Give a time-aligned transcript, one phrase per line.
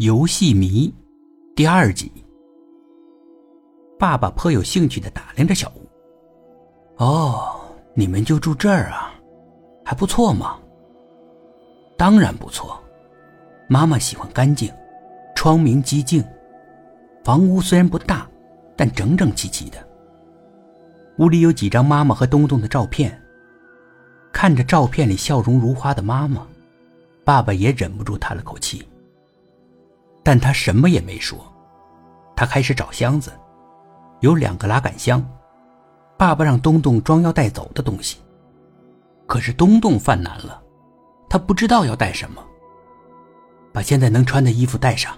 [0.00, 0.90] 游戏迷，
[1.54, 2.10] 第二集。
[3.98, 5.86] 爸爸颇有兴趣的打量着小屋。
[6.96, 7.60] 哦，
[7.92, 9.12] 你们就住这儿啊，
[9.84, 10.58] 还不错嘛。
[11.98, 12.82] 当然不错，
[13.68, 14.72] 妈妈喜欢干净，
[15.36, 16.24] 窗明几净。
[17.22, 18.26] 房屋虽然不大，
[18.74, 19.86] 但整整齐齐的。
[21.18, 23.20] 屋里有几张妈妈和东东的照片。
[24.32, 26.46] 看着照片里笑容如花的妈妈，
[27.22, 28.82] 爸爸也忍不住叹了口气。
[30.22, 31.38] 但他什么也没说，
[32.36, 33.32] 他开始找箱子，
[34.20, 35.24] 有两个拉杆箱，
[36.16, 38.18] 爸爸让东东装要带走的东西。
[39.26, 40.60] 可是东东犯难了，
[41.28, 42.42] 他不知道要带什么。
[43.72, 45.16] 把现在能穿的衣服带上，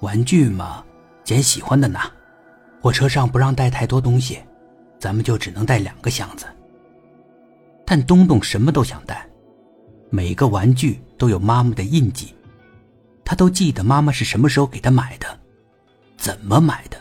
[0.00, 0.84] 玩具嘛，
[1.22, 2.10] 捡喜欢的拿。
[2.82, 4.40] 火车上不让带太多东西，
[4.98, 6.44] 咱们就只能带两个箱子。
[7.86, 9.26] 但东东什么都想带，
[10.10, 12.34] 每个玩具都有妈妈的印记。
[13.24, 15.26] 他都记得妈妈是什么时候给他买的，
[16.16, 16.98] 怎么买的。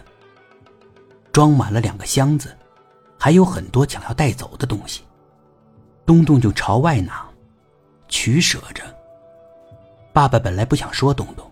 [1.31, 2.55] 装满了两个箱子，
[3.17, 5.01] 还有很多想要带走的东西。
[6.05, 7.27] 东东就朝外拿，
[8.07, 8.83] 取舍着。
[10.13, 11.51] 爸爸本来不想说东东，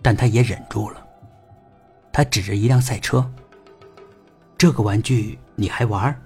[0.00, 1.06] 但他也忍住了。
[2.12, 3.30] 他指着一辆赛车
[4.56, 6.18] ：“这个玩具你还玩？”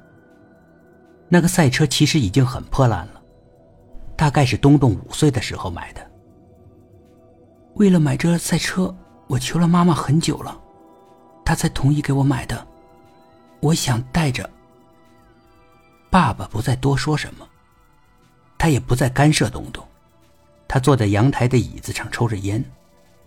[1.28, 3.20] 那个赛车其实已经很破烂了，
[4.16, 6.10] 大概是东东五岁的时候买的。
[7.78, 8.92] 为了买这赛车，
[9.28, 10.60] 我求了妈妈很久了，
[11.44, 12.66] 她才同意给我买的。
[13.60, 14.48] 我想带着。
[16.10, 17.46] 爸爸不再多说什么，
[18.56, 19.86] 他也不再干涉东东。
[20.66, 22.62] 他坐在阳台的椅子上抽着烟，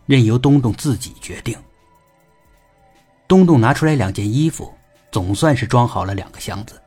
[0.05, 1.58] 任由东东自己决定。
[3.27, 4.73] 东东拿出来两件衣服，
[5.11, 6.81] 总算是装好了两个箱子。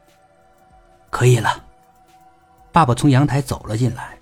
[1.10, 1.64] 可以了。
[2.72, 4.18] 爸爸从阳台走了进来。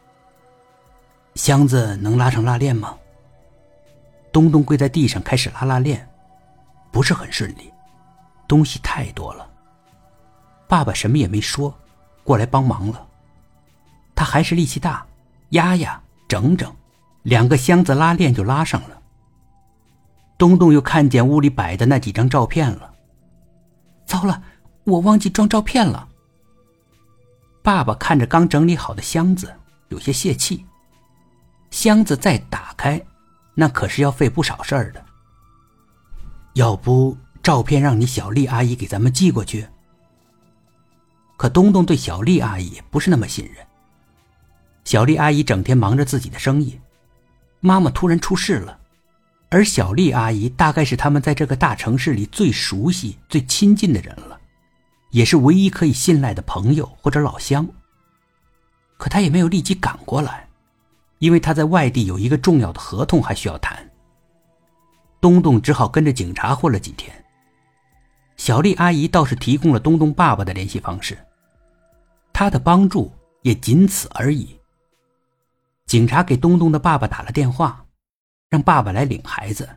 [1.34, 2.96] 箱子能拉上拉链吗？
[4.32, 6.08] 东东跪在地上开始拉拉链，
[6.90, 7.70] 不是很顺利，
[8.48, 9.48] 东西太多了。
[10.66, 11.72] 爸爸什么也没说，
[12.24, 13.06] 过来帮忙了。
[14.14, 15.06] 他还是力气大，
[15.50, 16.74] 压压整整，
[17.22, 19.02] 两个箱子拉链就拉上了。
[20.38, 22.94] 东东又看见屋里摆的那几张照片了。
[24.06, 24.42] 糟了，
[24.84, 26.08] 我忘记装照片了。
[27.62, 29.54] 爸爸看着刚整理好的箱子，
[29.88, 30.64] 有些泄气。
[31.70, 33.00] 箱子再打开。
[33.54, 35.04] 那可是要费不少事儿的。
[36.54, 39.66] 要不照片让你小丽阿姨给咱们寄过去？
[41.36, 43.66] 可东东对小丽阿姨不是那么信任。
[44.84, 46.78] 小丽阿姨整天忙着自己的生意，
[47.60, 48.78] 妈妈突然出事了，
[49.48, 54.38] 而小丽阿姨大概是他们在这个大城市里最熟悉、最亲近的人了，
[55.10, 57.66] 也是唯一可以信赖的朋友或者老乡。
[58.98, 60.48] 可他也没有立即赶过来。
[61.22, 63.88] 因为他在外地有一个重要的合同还需要谈，
[65.20, 67.14] 东东只好跟着警察混了几天。
[68.36, 71.16] 小丽阿姨倒是提供了东东爸爸的联系方式，
[72.32, 73.08] 他的帮助
[73.42, 74.58] 也仅此而已。
[75.86, 77.86] 警察给东东的爸爸打了电话，
[78.50, 79.68] 让爸爸来领孩子，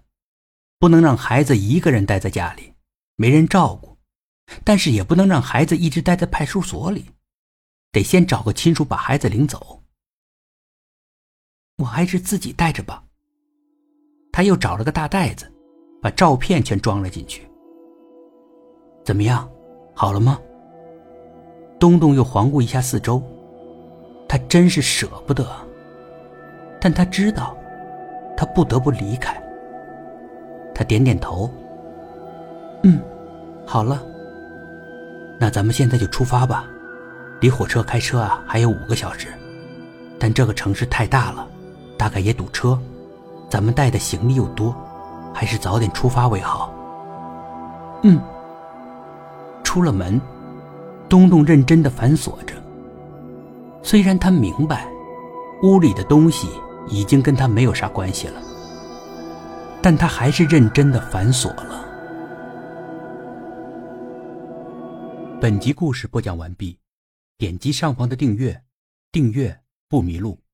[0.79, 2.73] 不能让孩子一个人待在家里，
[3.17, 3.95] 没人照顾，
[4.63, 7.05] 但是也不能让孩子一直待在派出所里，
[7.91, 9.83] 得先找个亲属把孩子领走。
[11.77, 13.03] 我还是自己带着吧。
[14.31, 15.51] 他又找了个大袋子，
[16.01, 17.47] 把照片全装了进去。
[19.03, 19.49] 怎么样，
[19.93, 20.39] 好了吗？
[21.79, 23.21] 东东又环顾一下四周，
[24.27, 25.45] 他真是舍不得，
[26.79, 27.55] 但他知道，
[28.37, 29.41] 他不得不离开。
[30.73, 31.49] 他点点头，
[32.83, 32.99] 嗯，
[33.65, 34.01] 好了。
[35.37, 36.65] 那咱们现在就出发吧，
[37.41, 39.27] 离火车开车啊还有五个小时，
[40.17, 41.47] 但这个城市太大了。
[42.05, 42.79] 大概也堵车，
[43.49, 44.75] 咱们带的行李又多，
[45.33, 46.71] 还是早点出发为好。
[48.03, 48.21] 嗯。
[49.63, 50.21] 出了门，
[51.09, 52.53] 东东认真的反锁着。
[53.81, 54.87] 虽然他明白，
[55.63, 56.47] 屋里的东西
[56.87, 58.39] 已经跟他没有啥关系了，
[59.81, 61.83] 但他还是认真的反锁了。
[65.41, 66.77] 本集故事播讲完毕，
[67.39, 68.61] 点击上方的订阅，
[69.11, 69.59] 订阅
[69.89, 70.44] 不迷路。